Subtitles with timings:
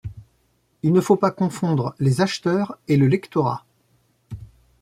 [0.81, 3.67] Il ne faut pas confondre les acheteurs et le lectorat.